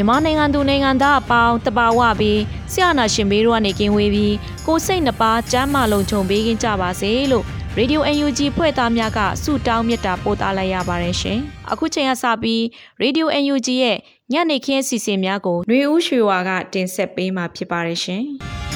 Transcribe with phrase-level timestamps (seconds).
[0.00, 2.40] မြန်မာနိုင်ငံသူနိုင်ငံသားအပေါင်းတပါဝပြီး
[2.72, 4.34] ဆရာနာရှင်ဘေးတို့ကနေကင်းဝေးပြီး
[4.66, 7.44] ကိုယ်စိတ်နှပါကျမ်းမာလုံးခြုံပေးခြင်းကြပါစေလို့
[7.78, 11.38] Radio UNG ဖွဲ့သားများကဆုတောင်းမြတ်တာပို့သလိုက်ရပါတယ်ရှင်။
[11.70, 12.60] အခုချိန်ကစပြီး
[13.02, 13.98] Radio UNG ရဲ့
[14.32, 18.24] ညနေခင်းအစီအစဉ်များကိုຫນွေဦးရွှေဝါကတင်ဆက်ပေးမှာဖြစ်ပါတယ်ရှင်။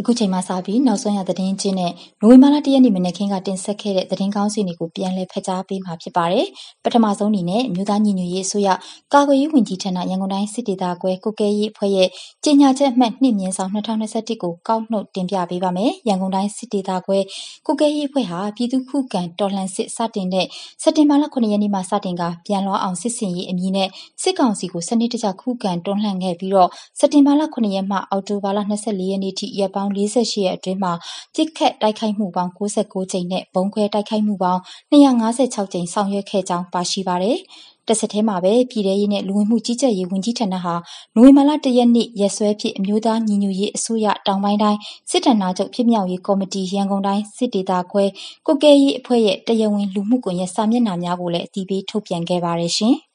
[0.00, 6.46] အခုချိန်မှစပြီးနောက်ဆုံးရသတင်းချင်းနဲ့နိုဝင်ဘာလ၁ရက်နေ့မနေ့ခင်းကတင်ဆက်ခဲ့တဲ့သတင်းကောင်းစီတွေကိုပြန်လည်ဖတ်ကြားပေးမှာဖြစ်ပါတယ်။
[6.84, 8.68] ပထမဆုံးအနေနဲ့မြို့သားညီညွတ်ရေးအစိုးရ
[9.12, 12.08] ကာကွယ်ရေးဝန်ကြီးဌာနရန်ကုန်တိုင်းစစ်ဒေသခွဲကုကဲရေးအဖွဲ့ရဲ့
[12.44, 17.18] ကြေညာချက်အမှတ်2မြင်းဆောင်2021ကိုကောက်နှုတ်တင်ပြပေးပါမယ်။ရန်ကုန်တိုင်းစစ်ဒေသခွဲ
[17.66, 20.46] ကုကဲရေးအဖွဲ့ဟာပြည်သူ့ခုခံတော်လှန်စစ်စတင်တဲ့
[20.82, 23.88] စက်တင်ဘာလ9ရက်နေ့မှာစတင်ကပြန်လွှားအောင်စစ်စင်ရေးအမည်နဲ့
[24.22, 30.92] စစ်ကောင်စီကိုစနစ်တကျခုခံတွန်းလှန်ခဲ့ပြီးတော့စက်တင်ဘာလ9ရက်မှအောက်တိုဘာလ24ရက်နေ့ထိရက်ပေါင်း 48 ရက်အတွင်းမှာ
[31.34, 34.60] ပြစ်ခတ်တိုက်ခိုက်မှုပေါင်း69ကြိမ်နဲ့ဘုံခွဲတိုက်ခိုက်မှုပေါင်း
[34.92, 37.38] 256ကြိမ် ဆောင်ရွက်ခဲ့ကြောင်း ပါရှိပါတယ်။
[37.88, 40.74] တစ်ဆက်တည်းမှာပဲ ပြည်ထရေးနဲ့ လူဝင်မှုကြီးကြပ်ရေး ဝန်ကြီးဌာနဟာ
[41.14, 44.78] နိုဝင်ဘာလ ၁ ရက်နေ့ ရက်စွဲဖြစ်အမျိုးသားညီညွတ်ရေးအစိုးရ တောင်ပိုင်းတိုင်း
[45.10, 48.04] စစ်တပ်နာချုပ် ဖြစ်မြောက်ရေးကော်မတီ ရန်ကုန်တိုင်း စစ်ဒေသခွဲ
[48.46, 52.96] ကုကဲရေးအဖွဲ့ရဲ့ တရားဝင် လူမှုကွန်ရက် စာမျက်နှာများကိုလည်းအတည်ပြုထုတ်ပြန်ခဲ့ပါတယ်ရှင်။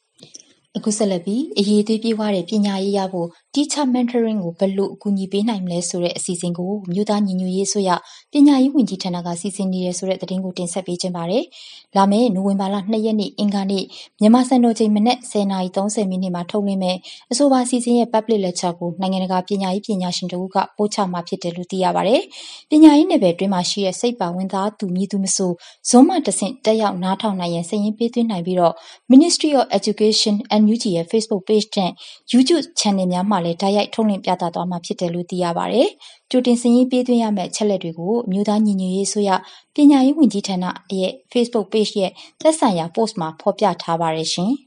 [0.78, 7.90] အခုဆက်လက်ပြီးအရေးသွေးပြေးွားတဲ့ ပညာရေးရဖို့ teacher mentoring ကိုဘယ်လိုအကူအညီပေးနိုင်မလဲဆိုတဲ့အစီအစဉ်ကိုမြို့သားညီညွတ်ရေးဆိုရ
[8.32, 11.44] ပညာရေးဝန်ကြီးဌာနကစီစဉ်နေရဆိုတဲ့သတင်းကိုတင်ဆက်ပေးခြင်းပါတယ်။
[11.96, 13.84] လာမယ့်နိုဝင်ဘာလ2ရက်နေ့အင်္ဂါနေ့
[14.20, 16.98] မြန်မာစံတော်ချိန်မနက်10:30မိနစ်မှာထုတ်လွှင့်မဲ့
[17.32, 22.22] အဆိုပါစီစဉ်ရဲ့ public lecture ကိုနိုင်ငံတကာပညာရေးပညာရှင်တို့ကပို့ချမှာဖြစ်တယ်လို့သိရပါတယ်။
[22.70, 25.52] ပညာရေးနယ်ပယ်တွင်းမှာရှိတဲ့စိတ်ပါဝင်သားသူမြည်သူမဆို
[25.90, 28.74] ဇွန်မှတဆင့်တက်ရောက်နားထောင်နိုင်ရန်စာရင်းပေးသွင်းနိုင်ပြီးတော့
[29.12, 31.92] Ministry of Education NUG ရဲ့ Facebook page နဲ့
[32.32, 35.88] YouTube channel များမှာလည်းဓာတ်ရိုက်ထုတ်လွှင့်ပြသသွားမှာဖြစ်တယ်လို့သိရပါတယ်။
[36.32, 39.32] ကြိုတင်စာရင်းပေးသွင်းရမယ့်အချက်အလက်တွေကိုအမျိုးသားညီညွတ်ရေးအစိုးရ
[39.76, 40.66] ပညာရေးဝန်ကြီးဌာန
[41.00, 44.54] ရဲ့ Facebook page ရဲ့သက်ဆိုင်ရာ post မှာဖော်ပြထားပါတယ်ရှင်။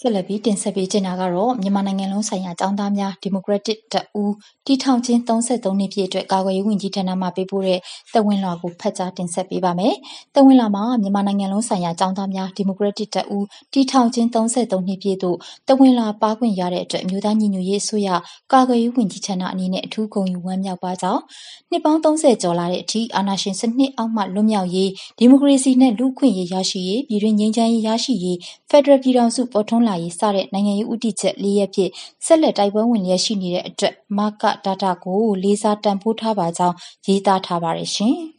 [0.00, 4.34] ဆက်လက်ပြီးတင်ဆက်ပေးချင်တာကတော့မြန်မာနိုင်ငံလုံးဆိုင်ရာចောင်းသားများဒီမိုကရက်တစ်တပ်ဦး
[4.66, 7.80] တီထောင်ချင်း33နှစ်ပြည့်အတွက်ကာကွယ်ရေးဝန်ကြီးဌာနမှပေးပို့တဲ့
[8.14, 9.94] တဝင်းလွှာကိုဖတ်ကြားတင်ဆက်ပေးပါမယ်။
[10.34, 15.36] တဝင်းလွှာမှာမြန်မာနိုင်ငံလုံးဆိုင်ရာចောင်းသားများဒီမိုကရက်တစ်တပ်ဦးတီထောင်ချင်း33နှစ်ပြည့်တို့
[15.68, 18.08] တဝင်းလွှာပါခွင့်ရတဲ့အတွက်အမျိုးသားညီညွတ်ရေးအစိုးရ
[18.52, 21.22] ကာကွယ်ရေးဝန်ကြီးဌာနအနေနဲ့အထူးဂုဏ်ယူဝမ်းမြောက်ပါကြောင်း
[21.70, 28.38] နှစ်ပေါင်း30ကျော်လာတဲ့အထိအာဏာရှင်စနစ်အောက်မှလွတ်မြောက်ရေးဒီမိုကရေစီနဲ့လူ့အခွင့်အရေးရရှိရေးပြည်တွင်းငြိမ်းချမ်းရေးရရှိရေး
[28.70, 31.90] ဖက်ဒရယ်ပြည်ထောင်စုပေါ်ထွန်းလာရေးစတဲ့နိုင်ငံရေးဥတီချက်၄ရက်ဖြင့်
[32.26, 36.76] ဆက်လက်တိုက်ပွဲဝင်လျက်ရှိနေတဲ့အတွက်မကဒတာကိုလေးစားတန်ဖိုးထားပါကြောင်း
[37.06, 38.16] ရေးသားထားပါတယ်ရှင်။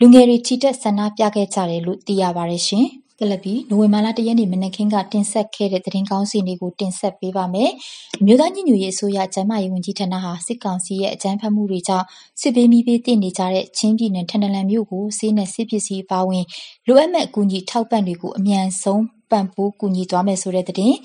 [0.00, 2.86] လူငယ်တွေချီတက်ဆန္ဒပြခဲ့ကြတယ်လို့သိရပါတယ်ရှင်။
[3.20, 7.70] ကလပီနိုဝင်ဘာလ၁ရက်နေ့မနက်ခင်းကတင်ဆက်ခဲ့တဲ့သတင်းကောင်းစီတွေကိုတင်ဆက်ပေးပါမယ်။
[8.20, 12.06] အမျိုးသားညီညွတ်ရေးအစိုးရကျန်းမာရေးဝန်ကြီးဌာနဟာစစ်ကောင်စီရဲ့အကြမ်းဖက်မှုတွေကြောင့်
[12.40, 16.44] စစ်ပေးမိပေးတည်နေကြတဲ့ချင်းပြည်နယ်ထန်တလန်မြို့ကိုစေးနဲ့စစ်ပစ္စည်းပါဝင်
[16.86, 20.96] လိုအပ်မဲ့အကူအညီထောက်ပံ့တွေကိုအမြန်ဆုံးပံ့ပိုးကူညီသွားမယ်ဆိုတဲ့သတင်း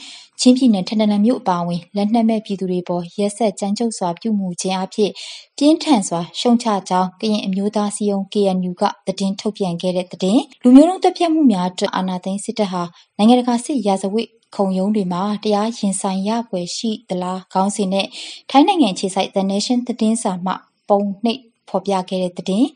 [0.42, 5.12] ချင်းပြည်နယ်ထန်တလန်မြို့အပါအဝင်လက်နက်မဲ့ပြည်သူတွေပေါ်ရက်ဆက်ကြမ်းကြုတ်စွာပြုမှုခြင်းအဖြစ်
[5.58, 12.84] ပြင်းထန်စွာရှုံချကြောင်းကရင်အမျိုးသားစီယုံ KNU ကသတင်းထုတ်ပြန်ခဲ့တဲ့သတင်းလူမျိုးတုံးတပ်ဖြတ်မှုများအတွက်အာဏာသိမ်းစစ်တပ်ဟာ
[13.18, 18.08] နိုင်ငံတကာစစ်ရာဇဝတ်ခုံရုံးတွေမှာတရားရင်ဆိုင်ရပွဲရှိသလားခေါင်းစဉ်နဲ့
[18.50, 20.54] ထိုင်းနိုင်ငံခြေဆိုင် The Nation သတင်းစာမှ
[20.90, 22.70] ပုံနှိပ်ဖော်ပြခဲ့တဲ့သတင်း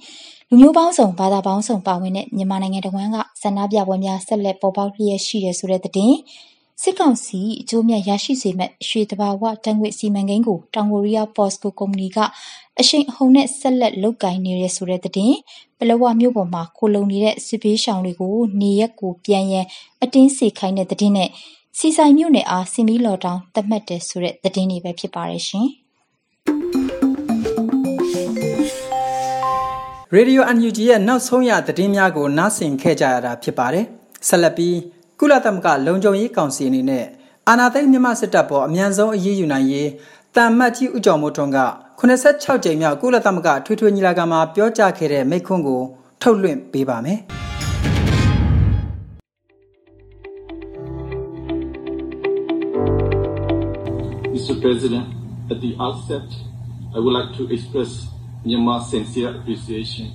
[0.49, 6.17] လူမျိုးပေါင်းစုံဘာသာပေါင်းစုံပါဝင်တဲ့မြန်မာနိုင်ငံတဝန်းကဆန္ဒပြပွဲများဆက်လက်ပေါ်ပေါက်လျက်ရှိတယ်ဆိုတဲ့သတင်း
[6.81, 12.17] စစ်ကောင်စီအကျိုးမြတ်ရရှိစေမဲ့ရွှေတဘာဝတန်ခွေစီမံကိန်းကိုတောင်ကိုရီးယားပေါ့စကိုကုမ္ပဏီက
[12.79, 15.37] အရှိန်အဟုန်နဲ့ဆက်လက်လုပ်ကိုင်နေရဆိုတဲ့သတင်း
[15.79, 19.65] ပလဝမြို့ပေါ်မှာခိုလုံနေတဲ့စစ်ပေးရှောင်တွေကိုနေရက်ကိုပြန်ရန်
[20.03, 21.29] အတင်းစေခိုင်းတဲ့သတင်းနဲ့
[21.77, 25.67] စီဆိုင်မြို့နယ်အားစင်မီလော်တောင်းသတ်မှတ်တယ်ဆိုတဲ့သတင်းတွေပဲဖြစ်ပါတယ်ရှင်။
[30.13, 33.85] ရေဒီယို UNG ရဲ့နောက်ဆုံးရသတင်းများကိုနားဆင်ခဲ့ကြရတာဖြစ်ပါတယ်။
[34.27, 34.75] ဆက်လက်ပြီး
[35.22, 37.04] ကုလသမဂ္ဂလုံခြုံရေးကောင်စီအနေနဲ့
[37.48, 39.88] အာဏာသိမ်းမြန်မာစစ်တပ်ပေါ်အ мян ဆုံးအရေးယူနိုင်ရေး
[40.36, 41.58] တမ်မတ်ကြီးဦးကျော်မိုးထွန်းက
[42.00, 45.82] 86ကြိမ်မြောက်ကုလသမဂ္ဂထွေထွေညီလာခံမှာပြောကြားခဲ့တဲ့မိန့်ခွန်းကို
[46.22, 47.20] ထုတ်လွှင့်ပေးပါမယ်။
[54.34, 54.54] Mr.
[54.64, 55.06] President,
[55.52, 56.28] at the outset,
[56.94, 57.90] I would like to express
[58.46, 60.06] Myanmar's sincere appreciation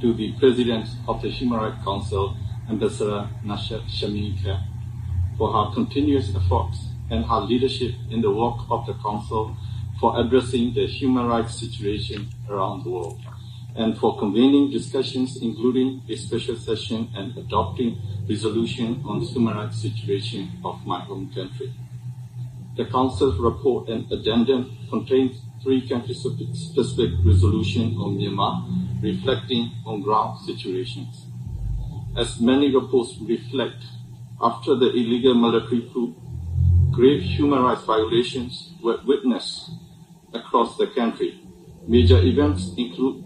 [0.00, 2.24] to the President of the Human Rights Council,
[2.71, 4.63] Ambassador Nasha Shamika,
[5.37, 9.55] for her continuous efforts and her leadership in the work of the Council
[9.99, 13.19] for addressing the human rights situation around the world
[13.75, 17.97] and for convening discussions including a special session and adopting
[18.29, 21.73] resolution on the human rights situation of my home country.
[22.77, 31.30] The Council report and addendum contains three country-specific resolutions on Myanmar reflecting on ground situations.
[32.17, 33.85] As many reports reflect,
[34.41, 36.13] after the illegal military coup,
[36.91, 39.71] grave human rights violations were witnessed
[40.33, 41.41] across the country.
[41.87, 43.23] Major events include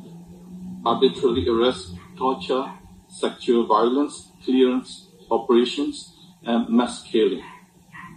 [0.86, 2.72] arbitrary arrest, torture,
[3.08, 7.44] sexual violence, clearance operations, and mass killing.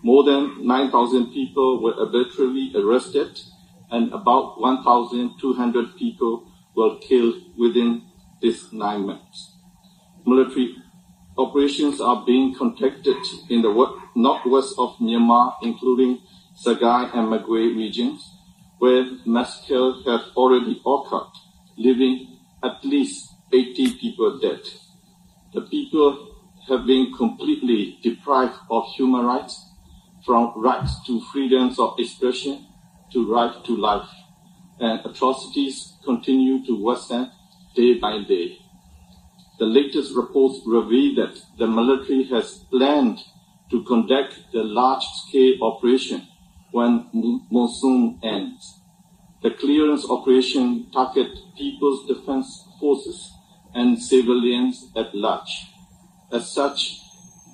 [0.02, 3.40] More than 9,000 people were arbitrarily arrested,
[3.90, 8.02] and about 1,200 people were killed within
[8.42, 9.57] these nine months.
[10.28, 10.76] Military
[11.38, 13.16] operations are being conducted
[13.48, 13.72] in the
[14.14, 16.20] northwest of Myanmar, including
[16.54, 18.30] Sagai and Magwe regions,
[18.78, 21.32] where massacres have already occurred,
[21.78, 24.60] leaving at least 80 people dead.
[25.54, 26.34] The people
[26.68, 29.64] have been completely deprived of human rights,
[30.26, 32.66] from rights to freedoms of expression
[33.12, 34.10] to right to life,
[34.78, 37.30] and atrocities continue to worsen
[37.74, 38.58] day by day.
[39.58, 43.18] The latest reports reveal that the military has planned
[43.70, 46.28] to conduct the large-scale operation
[46.70, 47.10] when
[47.50, 48.80] monsoon ends.
[49.42, 53.32] The clearance operation target People's Defense Forces
[53.74, 55.66] and civilians at large.
[56.30, 57.00] As such,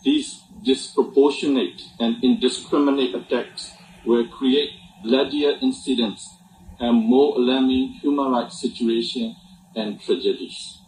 [0.04, 3.72] these disproportionate and indiscriminate attacks
[4.04, 4.70] will create
[5.02, 6.36] bloodier incidents
[6.78, 9.36] and more alarming human rights situation
[9.74, 10.83] and tragedies.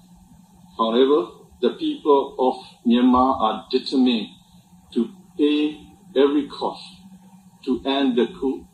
[0.78, 1.28] However,
[1.60, 2.56] the people of
[2.86, 4.28] Myanmar are determined
[4.92, 6.84] to pay every cost
[7.64, 8.66] to end the coup,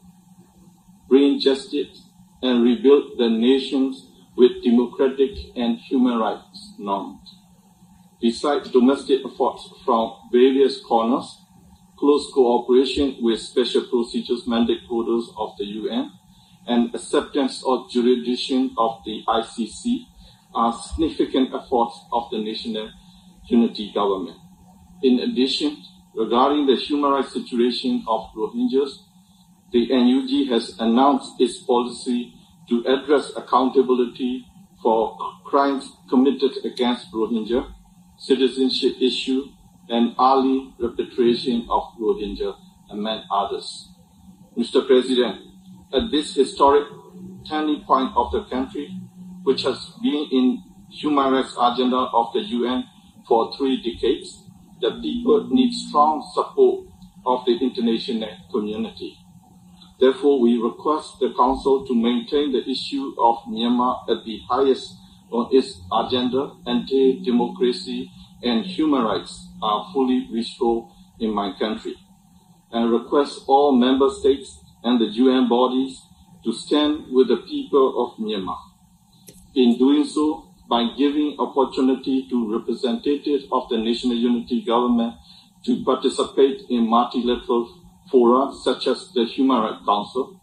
[1.08, 2.08] bring justice,
[2.42, 7.36] and rebuild the nations with democratic and human rights norms.
[8.20, 11.38] Besides domestic efforts from various corners,
[11.96, 16.12] close cooperation with special procedures mandate holders of the UN,
[16.66, 20.06] and acceptance of jurisdiction of the ICC
[20.54, 22.90] are significant efforts of the national
[23.46, 24.38] unity government.
[25.02, 25.82] In addition,
[26.14, 28.90] regarding the human rights situation of Rohingyas,
[29.72, 32.34] the NUG has announced its policy
[32.68, 34.46] to address accountability
[34.82, 37.72] for crimes committed against Rohingya,
[38.18, 39.46] citizenship issue,
[39.88, 42.54] and early repatriation of Rohingya,
[42.90, 43.88] among others.
[44.56, 44.86] Mr.
[44.86, 45.40] President,
[45.92, 46.86] at this historic
[47.48, 49.01] turning point of the country,
[49.42, 52.84] which has been in human rights agenda of the UN
[53.26, 54.42] for three decades,
[54.80, 56.86] the people need strong support
[57.24, 59.16] of the international community.
[60.00, 64.96] Therefore, we request the Council to maintain the issue of Myanmar at the highest
[65.30, 68.10] on its agenda, anti-democracy
[68.42, 71.94] and human rights are fully restored in my country
[72.72, 76.02] and request all member states and the UN bodies
[76.44, 78.71] to stand with the people of Myanmar.
[79.54, 85.14] In doing so, by giving opportunity to representatives of the National Unity Government
[85.64, 87.68] to participate in multilateral
[88.10, 90.40] fora such as the Human Rights Council,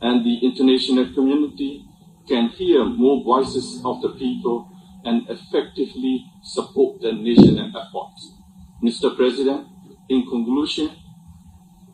[0.00, 1.84] and the international community
[2.28, 4.68] can hear more voices of the people
[5.04, 8.34] and effectively support the national efforts.
[8.82, 9.16] Mr.
[9.16, 9.66] President,
[10.08, 10.90] in conclusion,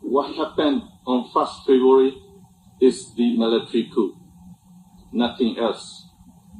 [0.01, 2.21] what happened on 1st February
[2.81, 4.15] is the military coup.
[5.11, 6.06] Nothing else.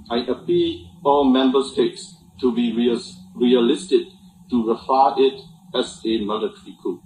[0.10, 3.00] I appeal all member states to be real,
[3.36, 4.08] realistic
[4.50, 5.42] to refer it
[5.76, 7.02] as a military coup.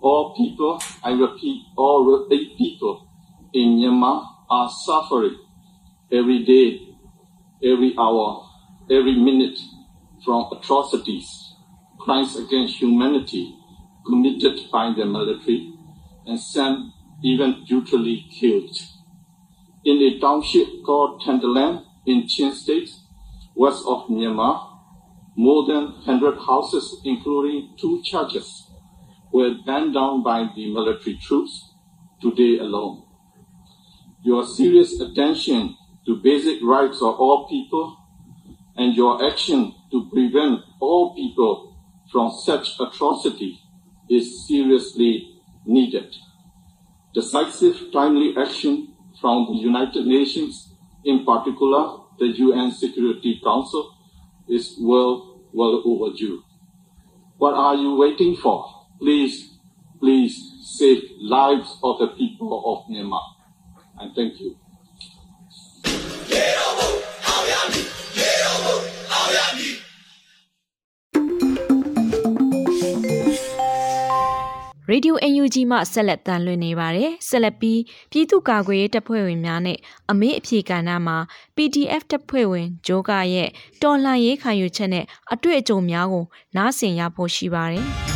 [0.00, 3.08] All people, I repeat, all eight people
[3.54, 5.38] in Myanmar are suffering
[6.10, 6.96] every day,
[7.64, 8.46] every hour,
[8.90, 9.58] every minute
[10.24, 11.54] from atrocities,
[11.98, 13.56] crimes against humanity
[14.06, 15.72] committed by the military,
[16.26, 16.92] and some
[17.22, 18.76] even brutally killed.
[19.84, 22.90] In a township called Tandaland in Chin State,
[23.54, 24.68] west of Myanmar,
[25.36, 28.70] more than 100 houses, including two churches,
[29.32, 31.72] were burned down by the military troops
[32.20, 33.04] today alone.
[34.22, 37.96] Your serious attention to basic rights of all people
[38.76, 41.76] and your action to prevent all people
[42.10, 43.60] from such atrocity
[44.08, 46.14] is seriously needed.
[47.14, 50.71] Decisive, timely action from the United Nations,
[51.04, 53.94] in particular the UN Security Council,
[54.48, 56.42] is well, well overdue.
[57.38, 58.86] What are you waiting for?
[58.98, 59.58] Please,
[59.98, 63.22] please save lives of the people of Myanmar.
[63.98, 64.56] And thank you.
[66.34, 66.61] ရေ
[75.04, 77.80] ဒီယို UNG မှဆက်လက်တန်လွှင့်နေပါတယ်ဆက်လက်ပြီး
[78.10, 79.78] ပြည်သူ့ကာကွယ်ရေးတပ်ဖွဲ့ဝင်များနဲ့
[80.10, 81.16] အမေးအဖြေကဏ္ဍမှာ
[81.56, 83.48] PDF တပ်ဖွဲ့ဝင်ဂျိုးကရဲ့
[83.82, 86.24] တော်လှန်ရေးခံယူချက်နဲ့အတွေ့အကြုံများကို
[86.56, 88.11] နားဆင်ရဖို့ရှိပါတယ်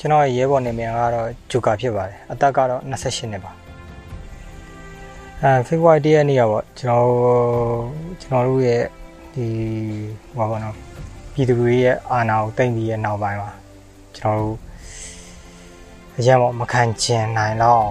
[0.00, 3.52] ကျွန်တော်ရဲဘော်နေမြန်ကတော့ဂျူကာဖြစ်ပါတယ်အသက်ကတော့28နှစ်ပါ
[5.42, 7.08] အဲဖေဖော်ဝါရီရက်နေ့ကပေါ့ကျွန်တော်
[8.20, 8.82] ကျွန်တော်တို့ရဲ့
[9.34, 9.46] ဒီ
[10.36, 10.74] ဟောပါတော့
[11.32, 13.50] ပြည်သူတွေရဲ့အာဏာကိုတင်ပြီးရဲ့နောက်ပိုင်းမှာ
[14.16, 14.56] ကျွန်တော်တို့
[16.16, 17.84] အရင်ပေါ့မခံကျင်နိုင်တော့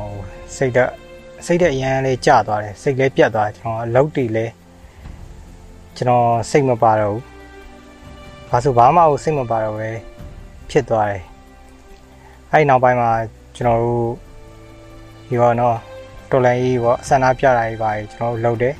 [0.55, 0.91] စိတ်သက်
[1.45, 4.51] စိတ်သက်အရန်လေးကျသွားတယ်စိတ်လေးပြတ်သွားတယ်ကျွန်တော်အလုပ်တီလေး
[5.97, 7.23] ကျွန်တော်စိတ်မပါတော့ဘူး
[8.49, 9.89] ဘာလို့ဘာမှစိတ်မပါတော့ပဲ
[10.71, 11.23] ဖြစ်သွားတယ်
[12.51, 13.11] အဲ့နောက်ပိုင်းမှာ
[13.55, 14.11] ကျွန်တော်တို့
[15.29, 15.77] ဒီပေါ့နော်
[16.31, 18.75] တော်လိုင်းကြီးပေါ့ဆန္ဒပြတာကြီးပါကျွန်တော်တို့လုပ်တယ်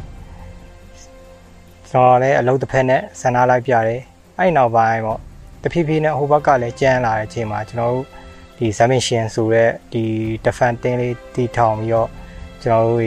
[1.90, 4.02] ကျွန်တော်လည်းအလုပ်တစ်ဖက်နဲ့ဆန္ဒလိုက်ပြတယ်
[4.38, 5.20] အဲ့နောက်ပိုင်းပေါ့
[5.64, 8.06] တဖြည်းဖြည်းနဲ့ဟိုဘက်ကလည်းကြမ်းလာတဲ့အချိန်မှာကျွန်တော်တို့
[8.58, 10.04] ဒီဇမင်ရှင်ဆိုတဲ့ဒီ
[10.46, 12.10] defense တင်းလေးတီထောင်ပြီးတော့
[12.64, 13.02] ကျွန်တော်တို့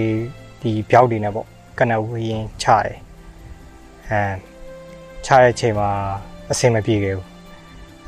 [0.62, 1.46] ဒီဘျောက်တွေနဲ့ပေါ့
[1.78, 2.98] ကနဝရင်ချတယ်
[4.08, 4.22] အဲ
[5.24, 5.90] ချတဲ့အချိန်မှာ
[6.50, 7.29] အဆင်မပြေခဲ့ဘူး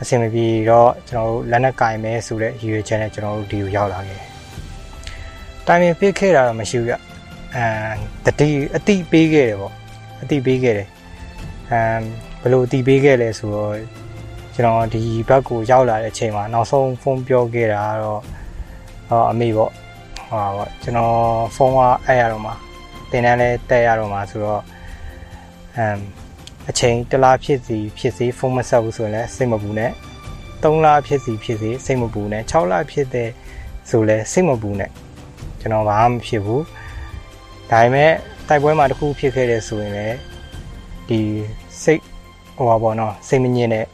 [0.02, 4.28] အဆင်မပြေတော့ကျွန်တော်တို့လက်နက်ကင်မဲဆိုတဲ့ရည်ရွယ်ချက်နဲ့ကျွန်တော်တို့ဒီကိုရောက်လာခဲ့တယ်။
[5.66, 6.94] တိုင်ပင်ပေးခဲ့တာတော့မရှိဘူးကြ။
[7.56, 9.72] အဲတတိအတိပေးခဲ့တယ်ပေါ့။
[10.22, 10.88] အတိပေးခဲ့တယ်။
[11.70, 11.80] အဲ
[12.40, 13.74] ဘယ်လိုအတိပေးခဲ့လဲဆိုတော့
[14.54, 18.20] ကျွန်တော်ဒီဘက်ကိုရောက်လာတဲ့အချိန်မှာနောက်ဆုံးဖုန်းပြောခဲ့တာကတော့
[19.30, 19.70] အမေပေါ့။
[20.30, 21.14] ဟာပေါ့ကျွန်တော်
[21.56, 22.52] ဖုန်းကအဲ့ရတော့မှ
[23.10, 24.62] တင်တန်းလဲတက်ရတော့မှဆိုတော့
[25.76, 25.98] အမ်
[26.70, 29.90] အချိန်တစ်လားဖြစ်စီဖြစ်စီဖုန်းမဆက်ဘူးဆိုရင်လည်းစိတ်မပူနဲ့
[30.62, 33.28] 3လဖြစ်စီဖြစ်စီစိတ်မပူနဲ့6လဖြစ်တဲ့
[33.90, 34.90] ဆိုလည်းစိတ်မပူနဲ့
[35.60, 36.64] ကျွန်တော်ဘာမှမဖြစ်ဘူး
[37.70, 38.12] ဒါပေမဲ့
[38.48, 40.16] တိုက်ပွဲမှာတစ်ခုဖြစ်ခဲ့တယ်ဆိုရင်လည်း
[41.08, 41.20] ဒီ
[41.82, 42.02] စိတ်
[42.56, 43.86] ဟိုပါဘောနော်စိတ်မငြင်းနဲ့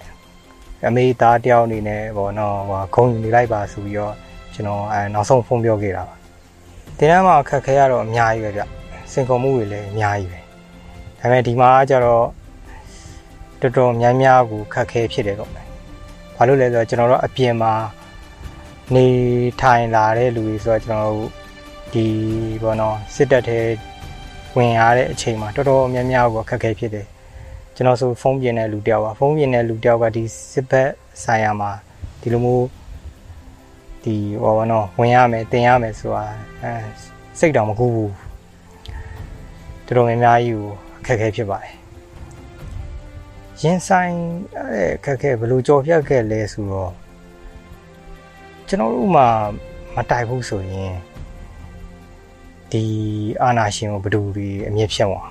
[0.87, 4.15] အမေသားတယောက်အနေနဲ့ဘောနော်ဟိုခုံယူနေလိုက်ပါဆိုပြီးတော့
[4.55, 6.15] ကျွန်တော်အဲနောက်ဆုံးဖုန်းပြောခဲ့တာပါ
[6.99, 8.63] တင်းတန်းမှာခက်ခဲရတော့အများကြီးပဲဗျ
[9.13, 10.43] စင်ကုန်မှုတွေလည်းအများကြီးပဲဒါ
[11.21, 12.25] ပေမဲ့ဒီမှာကျတော့
[13.61, 15.50] တော်တော်များများကိုခက်ခဲဖြစ်တယ်တော့
[16.37, 17.73] ဘာလို့လဲဆိုတော့ကျွန်တော်တို့အပြင်မှာ
[18.95, 19.07] နေ
[19.61, 21.31] ထိုင်လာတဲ့လူတွေဆိုတော့ကျွန်တော်တို့
[21.95, 22.07] ဒီ
[22.62, 23.61] ဘောနော်စစ်တပ်ထဲ
[24.57, 27.07] ဝင်ရတဲ့အချိန်မှာတော်တော်များများကိုခက်ခဲဖြစ်တယ်
[27.75, 30.23] ကျွန်တော်ဆိုဖုန်းပြင်တဲ့လူတယောက်ပါဖုန်းပြင်တဲ့လူတယောက်ကဒီ
[30.53, 30.91] စစ်ဘက်
[31.25, 31.71] ဆိုင်ရာမှာ
[32.21, 32.67] ဒီလိုမျိုး
[34.05, 36.25] ဒီဟောဘောနော်ဝင်ရမယ်တင်ရမယ်ဆိုတာ
[36.62, 36.73] အဲ
[37.38, 38.12] စိတ်တော်မကူဘူး
[39.87, 40.67] တော်တော်များများကြီးကို
[41.00, 41.78] အခက်ခဲဖြစ်ပါတယ်
[43.62, 44.15] ရင်ဆိုင်
[44.59, 46.93] အဲ့ခက်ခဲဘယ်လိုကြော်ဖြတ်ခဲ့လဲဆိုတော့
[48.69, 49.23] ကျွန်တော်တို့မှ
[49.95, 50.95] မတိုက်ဘူးဆိုရင်
[52.73, 52.85] ဒီ
[53.43, 55.31] အာနာရှင်ကိုဘယ်သူတွေအမြင့်ဖြတ်သွား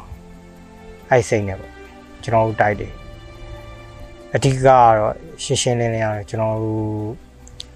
[1.09, 1.71] အဲ့စိတ်နဲ့ပေါ့
[2.23, 2.93] ကျွန်တော်တို့တိုက်တယ်
[4.35, 4.87] အဓိကကတော့
[5.43, 6.83] ရှင်းရှင်းလင်းလင်းကတော့ကျွန်တော်တို့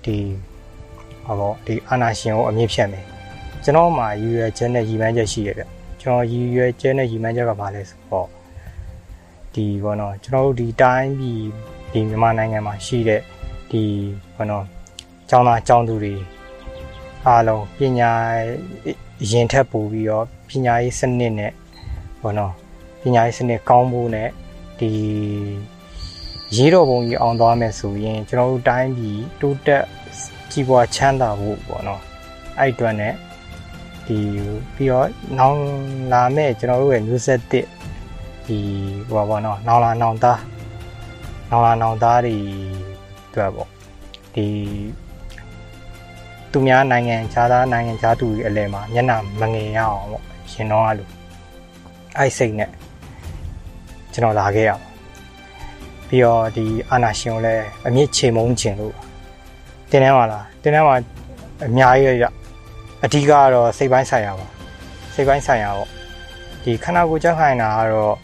[0.06, 0.18] ဒီ
[1.26, 3.06] ဟောပေါ့ဒီအာနာရှင်ကိုအမြင့်ဖြတ်မယ်
[3.64, 5.64] ကျွန်တော်မှရည်ရွယ်ချက်နဲ့ရည်မှန်းချက်ရှိရပြ
[6.02, 8.28] ကျွန်တော်ရည်ရွယ်ချက်နဲ့ရည်မှန်းချက်ကဘာလဲဆိုတော့
[9.56, 11.42] ဒီဘောနော်ကျွန်တော်တို့ဒီတိုင်းပြည်
[11.92, 13.22] ဒီမြန်မာနိုင်ငံမှာရှိတဲ့
[13.72, 13.84] ဒီ
[14.36, 14.66] ဘောနော်
[15.30, 16.16] ကျောင်းသားကျောင်းသူတွေ
[17.28, 18.12] အားလုံးပညာ
[19.32, 21.52] ရင်ထက်ပို့ပြီးတော့ပညာရေးစနစ်နဲ့
[22.22, 22.54] ဘောနော်
[23.02, 24.30] ပညာရေးစနစ်ကောင်းဖို့နဲ့
[24.80, 24.92] ဒီ
[26.56, 29.86] ရေးတော်ပုံကြီးအောင်သွားမယ်ဆိုရင်ကျွန်တော်တို့တိုင်းပြည်တိုးတက်
[30.52, 32.02] ကြီးပွားချမ်းသာဖို့ပေါ့နော်
[32.60, 33.14] အဲ့အတွက်နဲ့
[34.08, 34.18] ဒီ
[34.76, 35.08] ပြီးတော့
[35.40, 35.60] နောင်
[36.14, 37.66] လာမဲ့ကျွန်တော်တို့ရဲ့မျိုးဆက်တစ်
[38.52, 38.60] ဒီ
[39.10, 40.40] ဟိုပါပေါ့နော်နောင်လာနောင်သား
[41.50, 42.36] နောင်လာနောင်သားတွေ
[43.28, 43.70] အတွက်ပေါ့
[44.36, 44.48] ဒီ
[46.52, 51.08] သူများနိုင်ငံခြားသားနိုင်ငံခြားသူတွေအလဲမှာမျက်နှာမငယ်ရအောင်ပေါ့ရှင်တော့အဲ့လို
[52.18, 52.70] အဲ့စိတ်နဲ့
[54.14, 54.78] ကျွန်တော်လာခဲ့ရပါ
[56.08, 58.96] ပြီးတော့ဒီအာနာရှင်ကိုလည်းအမြင့်ချေမုန်းခြင်းလို့
[59.90, 60.96] တင်းထဲမှာလားတင်းထဲမှာ
[61.66, 62.26] အများကြီးရ
[63.04, 64.48] အဓိကကတော့စိတ်ပိုင်းဆိုင်ရာပါ
[65.14, 65.90] စိတ်ပိုင်းဆိုင်ရာပေါ့
[66.64, 68.16] ဒီခန္ဓာကိုယ်ကြောက်ခိုင်းတာကတော့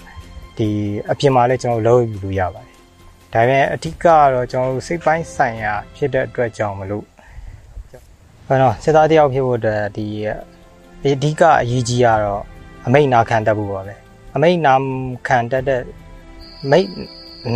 [0.58, 0.70] ဒီ
[1.12, 2.76] အပြင်မှာလည်းကျွန်တော်လုံးယူလို့ရပါတယ်
[3.34, 7.06] ဒါပေမဲ့အဓိကကတော့ကျွန်တော်တို့စိတ်ပိုင်းဆိုင်ရာဖြစ်တဲ့အတွက်ကြောင့်မလို့
[8.48, 10.06] ဟောနော်စစ်သားတယောက်ဖြစ်ဖို့အတွက်ဒီ
[11.04, 12.44] အဓိကအရေးကြီးကတော့
[12.86, 13.96] အမိတ်နာခံတတ်ဖို့ပါပဲ
[14.36, 14.74] အမိတ်နာ
[15.28, 15.82] ခံတတ်တဲ့
[16.72, 16.90] မိတ်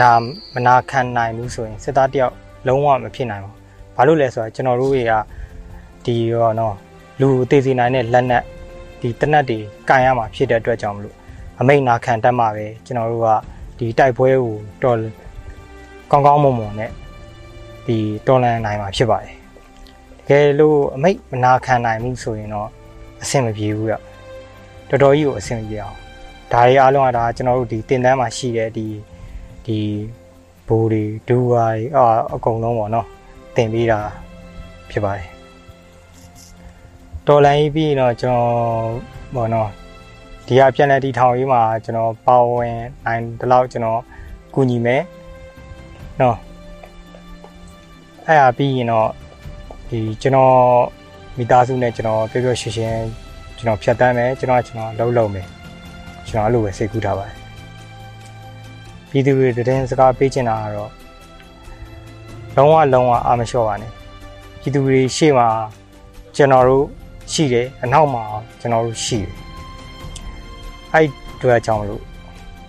[0.02, 0.12] နာ
[0.54, 2.34] မနာခံနိုင်ဘူးဆိုရင်စစ်သားတယောက်
[2.68, 3.56] လုံးဝမဖြစ်နိုင်ဘူး
[3.96, 5.14] ဘာလို့လဲဆိုတော့ကျွန်တော်တို့တွေက
[6.06, 6.76] ဒီရောနော်
[7.20, 8.44] လူသေစီနိုင်တဲ့လက်နက်
[9.02, 9.58] ဒီတနက်တွေ
[9.90, 11.16] ကင်ရမှာဖြစ်တဲ့အတွက်ကြောင့်မလို့
[11.62, 13.28] အမိတ်နာခံတတ်မှာပဲကျွန်တော်တို့က
[13.78, 14.98] ဒီတိုက်ပွဲကိုတော်
[16.12, 16.92] ကောင်းကောင်းမွန်မွန်နဲ့
[17.86, 19.36] ဒီတော်လန်နိုင်မှာဖြစ်ပါတယ်
[20.18, 22.70] တကယ်လို့အမိတ်မနာခံနိုင်မှုဆိုရင်တော့
[23.22, 23.94] အဆင်မပြေဘူးရ
[24.90, 25.98] တော်တော်ကြီးကိုအဆင်မပြေအောင်
[26.52, 28.88] ဒါတွေအားလုံးကဒါကျွန်တော်တို့ဒီတင်တန်းမှာရှိတဲ့ဒီ
[29.66, 29.80] ဒီ
[30.68, 33.08] ဘိုးတွေဒူဝါတွေအာအကုန်လုံးပေါ့နော်
[33.56, 34.00] တင်ပေးတာ
[34.92, 35.28] ဖြစ်ပါတယ်
[37.28, 38.52] တော်လန်ကြီးပြီးတော့ကျွန်တော်
[39.36, 39.70] ပေါ့နော်
[40.54, 44.02] ဒီဟာပြန်လဲတီထောင်ရေးမှာကျွန်တော်ပါဝင်နိုင်ဒီလောက်ကျွန်တော်
[44.54, 45.04] ကူညီမယ်
[46.22, 46.38] နော်
[48.26, 49.10] အဲ့ဒါပြီးရင်တော့
[49.90, 50.56] ဒီကျွန်တော်
[51.38, 53.06] မိသားစုနဲ့ကျွန်တော်ပြောပြောရှင်းရှင်း
[53.58, 55.48] ကျွန်တော်ဖြတ်တန်းမယ်ကျွန်တော်ကျွန်တော်လှုပ်လှုပ်မယ်
[56.28, 57.36] ကျွန်တော်အဲ့လိုပဲစိတ်ကူးထားပါတယ်
[59.10, 60.92] ပြည်သူတွေတည်င်းစကားပေးချင်တာကတော့
[62.56, 63.92] လုံးဝလုံးဝအာမလျှော့ပါနဲ့
[64.62, 65.48] ပြည်သူတွေရှေ့မှာ
[66.36, 66.86] ကျွန်တော်တို့
[67.32, 68.24] ရှိတယ်အနောက်မှာ
[68.60, 69.51] ကျွန်တော်တို့ရှိတယ်
[70.94, 71.08] အဲ့
[71.42, 72.02] တွေ့အကြောင်းလို့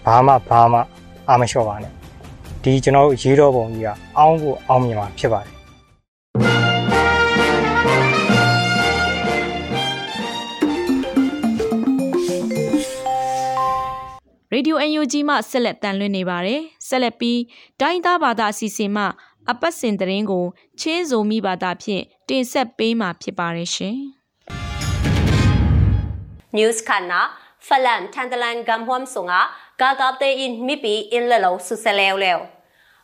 [0.06, 0.78] ဘာမှဘာမှ
[1.28, 1.92] အာမလျှော့ပါနဲ့
[2.62, 5.52] ဒီကျွန်တော်တို့ရေးတော်ပုံကြီးကအောင်းဖို့အောင်းမြင်မှာဖြစ်ပါတယ်
[14.54, 17.40] ရေဒီယို UNG မှဆက်လက်တန်လွှင့်နေပါတယ်ဆက်လက်ပြီး
[17.80, 19.04] ဒိုင်းသားဘာသာအစီအစဉ်မှ
[19.50, 20.44] အပတ်စဉ်သတင်းကို
[20.80, 23.96] ချင်းစုံမိဘာသာဖြင့်တင်ဆက်ပေးမှာဖြစ်ပါတယ်ရှင်
[26.56, 26.78] news
[27.68, 29.48] kana falan thandalan gamhom sunga
[29.78, 32.38] gagapte in mipi in lelo suselew lew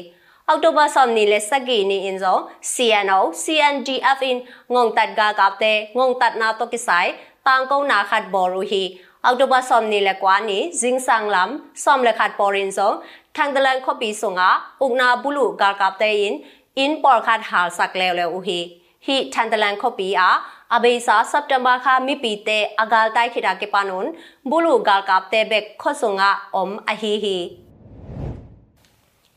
[0.49, 2.37] အောက်တိုဘာဆောင်နီလေစကီနီအင်ဇော
[2.73, 4.37] CNO CNDF in
[4.73, 7.11] ငုံတတ်ဂါကပ်တဲ့ငုံတတ်နာတော့ကိဆိုင်
[7.47, 8.83] တန်ကုန်းနာခတ်ဘောရူဟီ
[9.25, 11.51] အောက်တိုဘာဆောင်နီလေကွာနီဇင်းဆန်လမ်
[11.83, 12.91] ဆောင်လေခတ်ပေါ်ရင်ဇော
[13.35, 14.49] ထန်ဒလန်ခေါပီဆုငါ
[14.83, 16.33] ဥကနာဘူးလူဂါကပ်တဲ့ in
[16.83, 18.59] in ပေါ်ခတ်ဟာဆက်လေလေဦးဟီ
[19.05, 20.29] ဟီထန်ဒလန်ခေါပီအာ
[20.75, 24.07] အဘေစာစက်တဘာခါမိပီတေအဂါလတိုင်ခိတာကေပနွန်
[24.49, 27.37] ဘူးလူဂါကပ်တဲ့ဘက်ခေါဆုငါအုံအဟီဟီ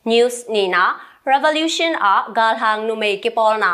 [0.09, 0.85] news nina
[1.31, 3.73] revolution a galhang numei kipolna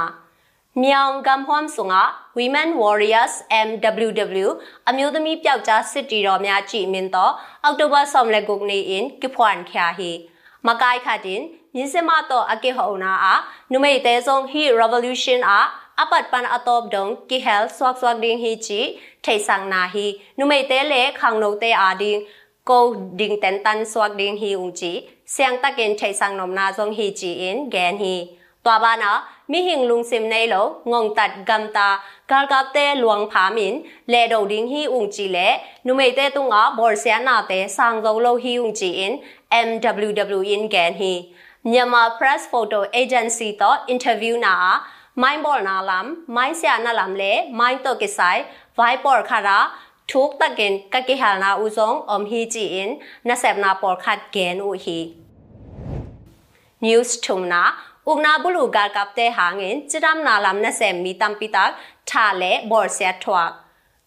[0.81, 2.03] myang gamhwam sunga
[2.37, 3.33] women warriors
[3.65, 4.47] mww
[4.89, 10.11] အမျိုးသမီးပျောက်ကြားစစ်တီတော်များကြည်မင်းတော့အောက်တိုဘာဆောင်လက်ကုတ်နေ in ကိဖွန်ခ ्या ဟီ
[10.67, 11.41] မကိုင်ခတ်
[11.75, 17.43] 인세마 또 아게 허우나 아 누메이 대송 히 레볼루션 아 apat pan atop dong ki
[17.43, 18.79] hel swak swak ding hi chi
[19.23, 20.05] thei sang na hi
[20.39, 22.23] numei te le khang no te a ding
[22.63, 24.91] ko ding ten tan swak ding hi ung chi
[25.25, 28.15] siang ta ken thei sang nom na jong hi chi in gen hi
[28.63, 29.11] twa ba na
[29.47, 33.49] mi hing lung sim nei lo ngong tat gam ta kal kap te luang pha
[33.49, 35.47] min le do ding hi ung chi le
[35.83, 39.13] numei te tung a bor sia na te sang zo lo hi ung chi in
[39.51, 41.34] mww in gen hi
[41.70, 44.56] မြန်မာ press photo agency တော့ interview နာ
[45.22, 48.40] မိုင်းဘော်နာလမ်မိုင်းဆရာနာလမ်လေမိုင်းတော့ကိဆိုင်
[48.78, 49.58] viber ခါရာ
[50.12, 52.90] ทุกตะเกนกะกิหานาอุซงอมฮีจีอิน
[53.28, 54.98] นาเซบนาปอร์คัดเกนอุฮี
[56.84, 57.62] news ทุมนา
[58.06, 61.70] อุกนาบุลูกากับเตหางอินจิรามนาลำนเซมมีตัมปิตัก
[62.10, 63.50] ทาเลบอร์เซียทวก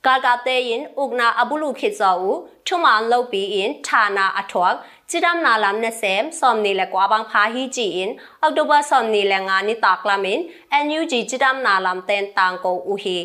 [0.05, 2.31] กากับเตยินอุกนาอบุลูขิดซออู
[2.65, 4.73] ทุมานโลปีอินทานาอทวก
[5.09, 8.09] จิรามนาลำนเซมซอมนีเลกว่าบางพาฮีจีอิน
[8.41, 10.39] ออกตุบาซอมนีเลงานิตากลามิน
[10.71, 13.19] เอ็นยูจีจิรามนาลำเตนตางโกอูฮี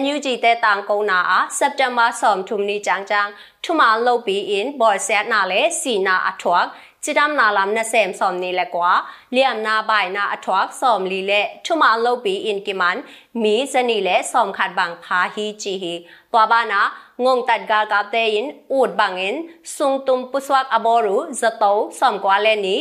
[0.00, 3.28] NUG တဲ့တန်ကုန်းနာအားစက်တင်ဘာဆောမ်ထုမနီချန်ချန်
[3.64, 6.66] ထုမာလုတ်ပြီး in ဘော်ဆက်နာလေစီနာအထွတ်
[7.04, 8.92] จิดามนาลำนะเซมสอมนี่แหละกว่า
[9.32, 12.96] เลียมนาบายนาอทวักสอมลีเละทุมาโลปีอินกิมัน
[13.42, 15.94] มีสนีเละสอมขัดบังพาฮีจีฮี
[16.32, 16.82] ตัวบ้านา
[17.24, 19.36] งงตัดกากับเตอินอูดบังอิน
[19.76, 21.64] ซุงตุมปุสวักอบอรูจะโต
[22.00, 22.80] สอมกว่าเลนี้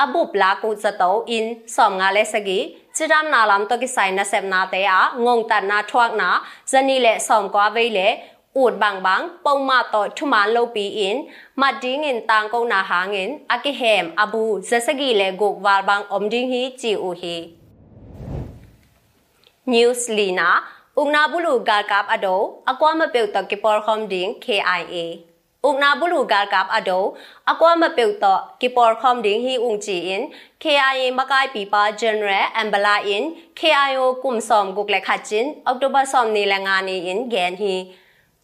[0.00, 2.60] အဘုပလာကုဇတောအင်som nga le sagi
[2.96, 6.10] chiram na lam to ki sai na sep na te a ngong tat na thuak
[6.20, 6.28] na
[6.72, 8.08] zani le som kwa ve le
[8.56, 11.16] อูดบางบางปงมาต่อทุมาโลปีอิน
[11.60, 17.36] มาดิงินตางกงนาหางินอากิเฮมอบูเซสกีเลกกวาลบางอมดิงฮีจีอูฮี
[19.72, 20.50] นิวส์ลีนา
[20.98, 22.28] อุกนาบุลูกากับอโด
[22.68, 24.96] อความาเปียวตอกิปอร์คอมดิง KIA
[25.64, 26.90] อุกนาบุลูกากับอโด
[27.48, 30.22] อความาเปียวตอกิปอร์คอมดิงฮีอุงจีอิน
[30.62, 33.22] KIA มากายปีปาเจเนเรแอมบลาอิน
[33.58, 37.74] KIO กุมซอมกุกเลขัดจินออกตุบาซอมนีแลงานีอินแกนฮี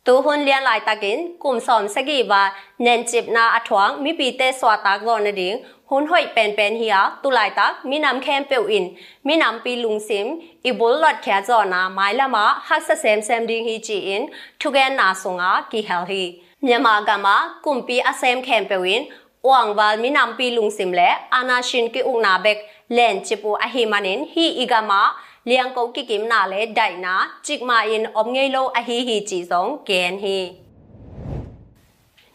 [0.07, 2.43] ตูหุนเลียนลายตะกินกลุ่มสอมสกีบา
[2.83, 5.55] เนนจิบนาอถวงมีปีเตสวาตากรอนดิง
[5.91, 8.85] หุนห้อยเป็นเป็นเฮียตุลายตักมีน้ำแคมเปียวอิน
[9.27, 10.27] มีน้ำปีลุงซิม
[10.67, 14.23] อีบุลลอดแคจอนาไม้ละมาฮักเซมเซมดิงฮีจีอิน
[14.61, 16.23] ทุกแกนนาสงอากีเฮลฮี
[16.65, 19.05] မြန်မာကမှာကွန်ပီအဆမ်ခဲမ်ပဝင်း
[19.49, 22.59] ဝမ်ဝါလ်မီနမ်ပီလုံစင်လေအာနာရှင်ကေဥနာဘက်
[22.97, 25.01] လန်ချပူအဟီမနင်ဟီအီဂမာ
[25.47, 27.15] เลียงกกิกิมนาเลไดนา
[27.47, 30.39] จิกมาอินอมเงโลอหีฮีจีซงเกนฮี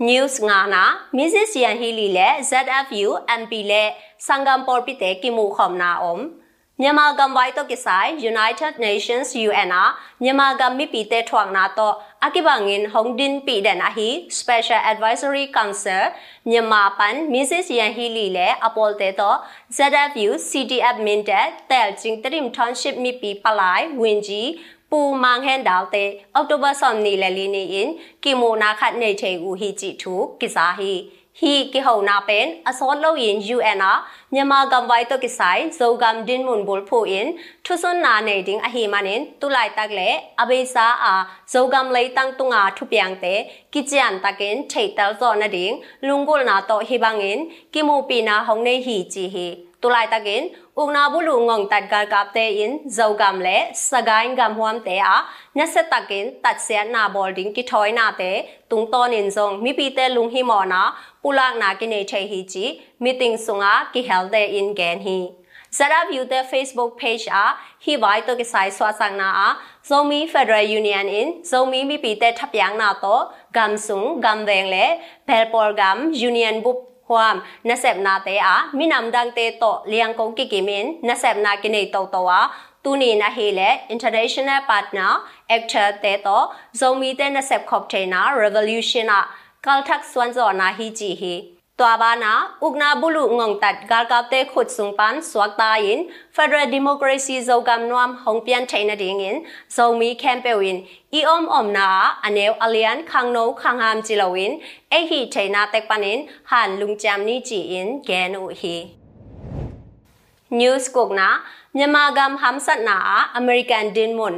[0.08, 0.84] news ngana
[1.18, 3.10] mrs yan hili le zfu
[3.42, 3.84] mp le
[4.28, 6.20] sangam por pite kimu khomna om
[6.82, 9.72] မြန်မာကံဝိုင်တော့ကိဆိုင် United Nations UN
[10.22, 11.96] မြန်မာကံမိပီတဲ့ထွန်နာတော့
[12.27, 16.03] အကိဘငင်ဟောင်ဒင်ပီဒန်အဟီ Special Advisory Council
[16.49, 17.67] မြန်မာပန် Mrs.
[17.79, 19.39] Yan Hili လေအပေါ်တဲ့တော့
[19.77, 24.51] ZFU CTF Minted တဲလချင်းတရင် Township မိပီပလိုက်ဝင်ကြီး
[24.91, 27.91] ပူမန်ဟန်ဒါတဲ့အောက်တိုဘာဆမ်နီလေလီနေင်
[28.23, 30.93] ကီမိုနာခတ်နေချေဦးဟီချီထူကိစားဟီ
[31.40, 33.84] ဟီကိဟောနာပန်အစောလို့ရင် UN
[34.34, 37.28] မြန်မာကံဝိုင်တော့ကိဆိုင်ဇောဂမ်ဒင်မွန်ဘုလ်ဖိုအင်
[37.66, 40.10] ထုစွန်နာနေဒင်းအဟီမနင်တူလိုက်တက်လေ
[40.42, 41.14] အဘေစာအာ
[41.52, 43.40] ဇောဂမ်လေတန်းတုငါထုပြန်တဲ့
[43.74, 45.76] ကိချန်တကင်ထိတ်တယ်ဇောနဒင်း
[46.08, 47.40] လုံဂုလနာတော့ဟိဘငင်
[47.74, 49.48] ကိမိုပီနာဟောင်းနေဟီချီဟီ
[49.84, 50.44] ตุลายตะกิน
[50.78, 53.50] อุกนาบุลุงงตัดกากับเตอินเจ้ากำเล
[53.90, 55.20] สกายกำหวมเตอะ
[55.58, 58.22] นเสตะกินตัดเสียนาบอลดิงกิถอยนาเต
[58.72, 60.82] ตุงตอนินซงมีปีเตลุงฮิมอนา
[61.24, 62.66] ปุลากนากินเนเชฮีจี
[63.04, 65.20] มีติงสุงากิเฮลเตอินแกนฮี
[65.78, 67.46] Zara view the Facebook page a
[67.84, 69.50] hi bai to ke sai swa sang na a
[69.90, 73.16] Zomi Federal Union in Zomi mi pi te thap yang na to
[73.56, 74.86] gam sung gam weng le
[75.28, 75.98] Belpor gam
[76.30, 77.36] Union bup ဟွမ်
[77.70, 82.40] နဆက်နာတေအာမိနမ်ဒန်တေတောလျံကုံကိကိမင်နဆက်နာကိနေတောတောဝါ
[82.88, 85.12] တူနီနာဟေလေ international partner
[85.56, 86.42] actor တေတော
[86.80, 89.20] ဇုံမီတေနဆက်ခေါပတေနာ revolution နာ
[89.66, 91.36] ကလထက်စွမ်ဇောနာဟီဂျီဟီ
[91.80, 96.00] ตัวบานาอุกนาบุลุงงตัดกาลกาเตขุดสุงปันสวกตายิน
[96.36, 99.36] Federal Democracy โจกำนวมหงเปียนไทยนาดิงิน
[99.74, 100.78] โจมีแคมเปวิน
[101.14, 101.90] อีอมอมนา
[102.24, 104.52] อเนวอเลียนคังโนคังหามจิลวิน
[104.90, 106.20] เอฮีไทยนาเตกปันิน
[106.52, 108.76] หันลุงจามนีจีอินแกนูฮี
[110.60, 111.30] News กุกนา
[111.78, 112.98] မြန်မာကမ်ဟမ်ဆတ်နာ
[113.38, 114.38] အမေရိကန်ဒင်မွန်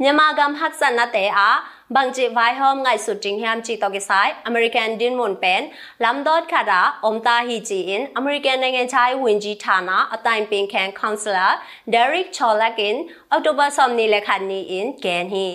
[0.00, 1.48] မြန်မာကမ်ဟက်ဆတ်နာတေအာ
[1.96, 4.10] บางจีไวหอมไงสุดจริงแฮมจีตอกิไซ
[4.46, 5.62] อเมริกันดินมุนเป็น
[6.04, 11.48] ลำดอดคาดาอมตาฮีจีอินอเมริกันในงานใช้วินจีฐานะอตายเป็นแคนคอนซูลา
[11.90, 12.96] เดริกชอลลักิน
[13.32, 15.46] ออกตุบาซอมนีเลขันนีอินแกนฮี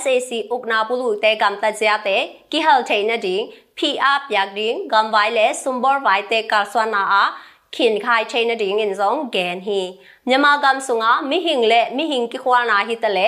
[0.00, 2.08] SAC อุกนาปุลุเตกัมตัจยาเต
[2.50, 3.40] กิฮัลเทนดิง
[3.78, 9.79] PR ပြက်ဒင်းဂမ်ဝိုင်လေဆွမ်ဘောဝိုင်တေကာဆွာနာအာ ขินคายเ ခင်ခိုင်ချိနဒီငင်ဇုံဂန်ဟီ
[10.27, 13.27] မြန်မာကမ်ဆုငါမိဟင်လေမိဟင်ကိခွာနာဟီတလေ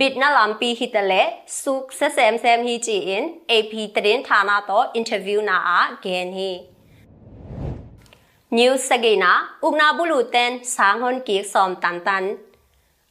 [0.00, 1.22] ဘစ်နာလမ်ပီဟီတလေ
[1.60, 6.50] ဆုခဆဆမ်ဆမ်ဟီချီအင် AP သတင်းဌာနတော့အင်တာဗျူးနာအာဂန်ဟီ
[8.56, 9.32] News Sagina
[9.62, 12.24] Umna Buluten Sanghon Ki Som Tan Tan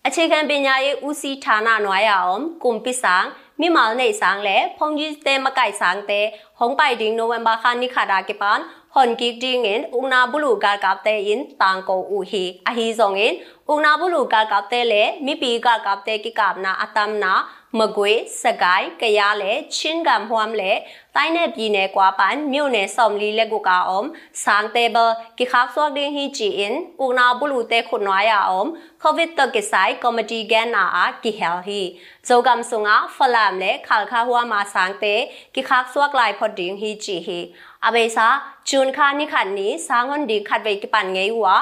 [0.08, 3.28] အခြေခံပညာရေးဦးစီးဌာနနွားရအောင်ကွန်ပစ်ဆောင်
[3.60, 6.22] မိမောင်နေဆောင်လေဖုန်ကြီးတဲမကိုက်ဆောင်တဲ
[6.58, 8.60] ဟုံပိုင်ဒင်းနိုဝင်ဘာခါနိခါဒါကေပန်
[8.94, 13.34] ဟွန်ကီဒီငင်ဥနာဘူလူကာကပ်တဲအင်တန်ကိုဥဟီအဟီဇုံငင်
[13.74, 17.34] ဥနာဘူလူကာကပ်တဲလေမိပီကာကပ်တဲကိကပ်နာအတမ်နာ
[17.78, 18.12] မကွေ
[18.44, 20.72] စကိုင်းကရလေချင်းကမ်ဟွမ်လေ
[21.16, 24.10] တိုင်းနယ်ပြည်နယ်ကွာပန်မြို့နယ်ဆောင်လီလက်ကိုကာအုံး
[24.44, 24.98] ဆန်တေဘ
[25.38, 26.76] ကိခါဆော့ဒင်းဟီချီအင်
[27.06, 28.70] ဥနာဘူလူတဲခွန်နွားရအုံး
[29.04, 31.82] ကိုဗစ်တကိဆိုင်ကော်မတီဂန်နာအာကိဟဲဟီ
[32.28, 35.16] ဇောကမ်ဆုငါဖလမ်လေခါခါဟွာမာဆန်တေ
[35.56, 37.40] ကိခါဆော့ကလိုက်ဖော်ဒင်းဟီချီဟီ
[37.88, 38.28] အဘေစာ
[38.70, 41.56] ဂျွန်ခါနိခန်နီစာငွန်ဒီခတ်ဝေကပန်ငေဝါ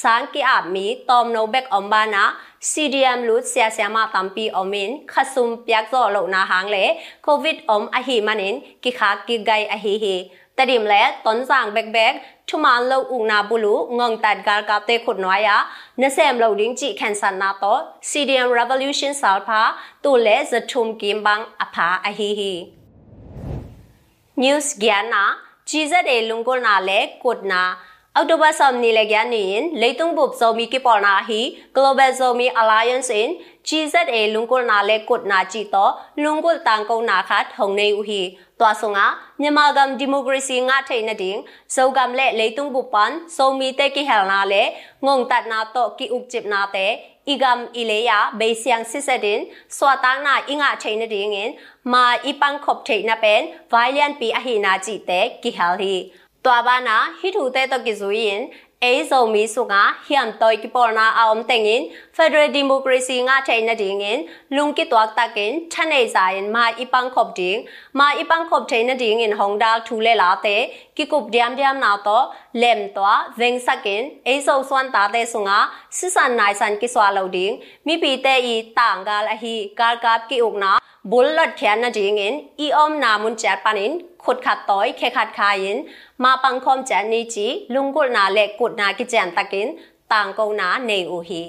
[0.00, 2.24] စန်ကီအမီတ ோம் နိုဘက်အွန်ဘာနာ
[2.70, 6.84] CDM လူဆယာဆယာမတမ်ပီအမင်ခဆုမ်ပြက်ဇောလောနာဟန်လေ
[7.26, 8.54] ကိုဗစ်အွန်အဟီမနင်
[8.84, 10.14] ကိခါကိဂိုင်အဟီဟီ
[10.58, 12.12] တဒီမလဲတွန်ဆောင်ဘက်ဘက်
[12.48, 15.56] ထုမလောဥနာဘူးလူငုံတတ်ဂါကပ်တဲ့ခုနွားယာ
[16.00, 17.80] နဆမ်လောဒင်းကြည့်ခန်ဆန်နာတော့
[18.10, 19.60] CDM Revolution ဆောက်ဖာ
[20.04, 22.52] တူလဲဇထုမ်ကင်ဘန်းအဖာအဟီဟီ
[24.42, 25.24] News Gyanna
[25.98, 27.62] က်ဒေလုံကိုနာလေကုတ်နာ
[28.16, 31.40] အောက်တိုဘာဆောင်နီလေကန်နီင်လေတုံဘုပ်ဇောမီကိပေါ်နာဟီ
[31.76, 33.30] Global Zomi Alliance in
[33.68, 38.20] GZA လုံကိုနာလေကုတ်နာကြည့်တော့လုံကိုတန်ကုန်းနာခတ်ထုံနေဦးဟီ
[38.60, 39.06] တွာဆုံငါ
[39.40, 41.38] မြန်မာကမ်ဒီမိုကရေစီငါထိန်နေတင်
[41.74, 44.62] ဇောကမ်လေလေတုံဘုပန်ဇောမီတေကိဟယ်နာလေ
[45.06, 46.92] ငုံတတ်နာတော့ကိဥပจิบနာတဲ့
[47.26, 51.54] igam ileya beisiang sisadin swatang na inga chaina dingin
[51.84, 56.10] ma ipang khop theina pen violent pi ahina ji te ki hal hi
[56.44, 58.50] twa ba na hi thu te to ki zuin
[58.84, 61.82] အဲဇုံမီဆုငါဟျမ်တိုကိပေါ်နာအောင်တင်ငင်
[62.16, 64.18] ဖက်ဒရယ်ဒီမိုကရေစီငါထိုင်နေဒင်းငင်
[64.56, 67.60] လုံကိတွာတကင်ထနေဆိုင်မာအီပန်ခေါပ်ဒင်း
[67.98, 70.62] မာအီပန်ခေါပ်ထိုင်နေဒင်းငင်ဟောင်ဒါထူလေလာတဲ့
[70.96, 72.26] ကိကုပ်ဒျမ်ဒျမ်နာတော့
[72.62, 75.58] လမ်တွာဝင်းစကင်အဲဇုံစွမ်တာတဲ့ဆုငါ
[75.96, 77.54] စစ်စန်နိုင်စန်ကိဆွာလောဒင်း
[77.86, 83.91] မိပီတဲ့ဤတန်ဂါလဟီကာကာကိဥကနာ มตัวเวงสักินเอโซสวนตาเตสุงาสิสันนายสันกิสวาลาวดิงมีปีเตอีต่างกาลอหีกาลกาบกิอุกนาบุลลดแขนนาดิงินอีออมนามุนแจดปานิน
[84.23, 85.77] ขุดขัดต้อยเคขัดคายิน
[86.23, 89.67] มาปังคอมแจนนีจีลุงกุลนาเล็กกุดนากิจนตะกิน
[90.13, 91.43] ต่างกงนาเนอูฮี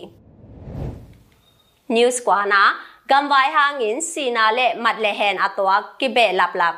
[1.95, 2.63] นิวส์กว่านา
[3.11, 6.75] กัมไวหางินสีนาเละมัดเลแฮนอตัวกิเบลับลับ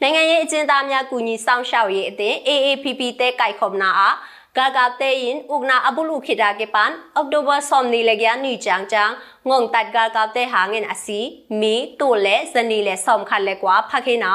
[0.00, 4.14] နိုင်ငံရေးအကျဉ်းသားများကူညီဆောင်ရှောက်ရေးအသင်း AAPP တဲကြိုက်ခုံနာအား
[4.57, 9.13] gagate in ugna abulu khida ke pan october somni le gya ni chang chang
[9.47, 11.19] ngong tat gagate hangen asi
[11.61, 14.31] mi to le zani le som khan le kwa phakena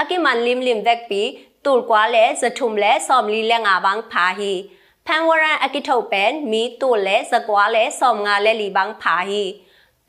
[0.00, 1.22] akiman lim lim vek pi
[1.64, 4.52] tur kwa le zathum le som li le nga bang pha hi
[5.06, 9.16] phan waran akithau pen mi to le zakwa le som nga le li bang pha
[9.30, 9.46] hi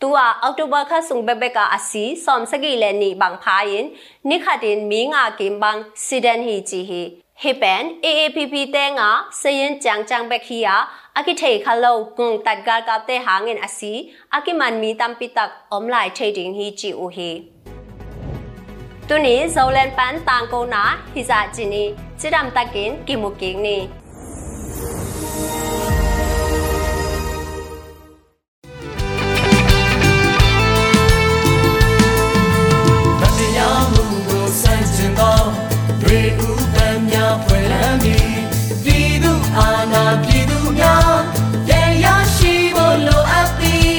[0.03, 3.85] ตัวอักตุบะค่ะสุงเบเบกาอสีสอมสกีเลนีบางพายิน
[4.29, 7.01] นิคาดินมีงากิมบางซิเดนฮีจีฮี
[7.43, 8.37] hipen aapp
[8.73, 10.87] te nga seyen chang chang bek hiya
[11.19, 13.91] aki thei khalo gung tat gar ka te hangin asi
[14.29, 17.29] aki man mi tam pi tak omlai trading hi chi u hi
[19.07, 20.83] tu ni zolen pan tang ko na
[21.15, 21.83] hi za chi ni
[22.19, 23.77] chidam takin kimuking ni
[37.43, 38.39] ဖွင့်လန်းပြီး
[38.83, 41.11] ပြည်သူအာဏာပြည်သူများ
[41.67, 43.97] ပြန်ရရှိဖို့လိုအပ်သည်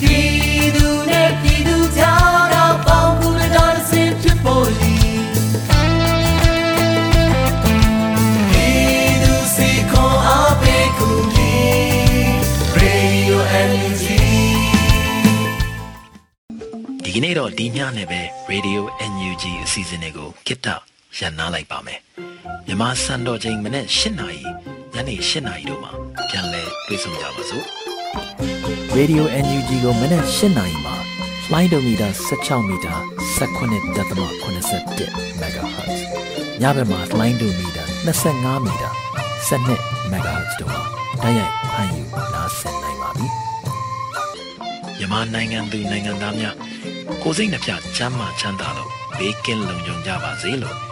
[0.00, 4.94] ပြည်သူနဲ့ပြည်သူကြားတော့ပေါင်းကူနဲ့တော်စင်ဖြစ်ပေါ်လီ
[8.50, 11.54] ပြည်သူစီခေါ်အားပေးကူလီ
[12.78, 13.36] Radio
[13.70, 14.04] NUG
[17.04, 18.80] ဒီကနေ့တော့ဒီညနဲ့ပဲ Radio
[19.12, 20.76] NUG အစီအစဉ်တွေကိုကစ်တာ
[21.16, 22.00] ရန်နာလိုက်ပါမယ်
[22.66, 24.42] မြမစံတော်ချိန်မနေ့၈နာရီ
[24.94, 25.92] ညနေ၈နာရီတို့မှာ
[26.28, 27.66] ပြန်လည်တွေ့ဆုံကြပါစို့
[28.96, 30.94] Radio NUG ကိုမနေ့၈နာရီမှာ
[31.44, 32.96] flight meter 16 meter
[33.38, 35.98] 19.87 MHz
[36.60, 38.92] ညဘက်မှာ flight meter 25 meter
[39.48, 40.82] 12 MHz တို့မှာ
[41.22, 42.02] တိုက်ရိုက်ဖမ်းယူ
[42.34, 43.26] နားဆင်နိုင်ပါပြီ
[44.98, 46.56] မြန်မာနိုင်ငံသူနိုင်ငံသားများ
[47.22, 50.91] ကိုစိတ်နှပြချမ်းမာချမ်းသာလို့ဘေးကင်းလုံခြုံကြပါစေလို့